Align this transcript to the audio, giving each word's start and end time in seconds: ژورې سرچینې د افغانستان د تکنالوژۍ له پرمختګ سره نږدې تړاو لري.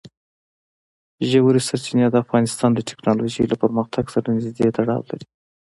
ژورې 1.29 1.61
سرچینې 1.67 2.07
د 2.11 2.15
افغانستان 2.23 2.69
د 2.73 2.79
تکنالوژۍ 2.89 3.45
له 3.47 3.55
پرمختګ 3.63 4.03
سره 4.13 4.27
نږدې 4.35 4.67
تړاو 4.77 5.07
لري. 5.09 5.25